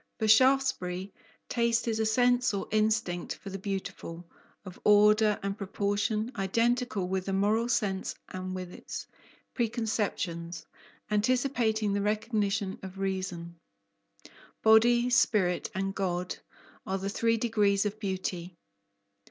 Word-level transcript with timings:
For 0.17 0.27
Shaftesbury, 0.27 1.13
taste 1.47 1.87
is 1.87 1.99
a 1.99 2.07
sense 2.07 2.55
or 2.55 2.67
instinct 2.71 3.37
of 3.45 3.51
the 3.51 3.59
beautiful, 3.59 4.25
of 4.65 4.79
order 4.83 5.39
and 5.43 5.55
proportion, 5.55 6.31
identical 6.35 7.07
with 7.07 7.25
the 7.25 7.33
moral 7.33 7.69
sense 7.69 8.15
and 8.27 8.55
with 8.55 8.73
its 8.73 9.05
"preconceptions" 9.53 10.65
anticipating 11.11 11.93
the 11.93 12.01
recognition 12.01 12.79
of 12.81 12.97
reason. 12.97 13.59
Body, 14.63 15.11
spirit, 15.11 15.69
and 15.75 15.93
God 15.93 16.35
are 16.83 16.97
the 16.97 17.07
three 17.07 17.37
degrees 17.37 17.85
of 17.85 17.99
beauty. 17.99 18.55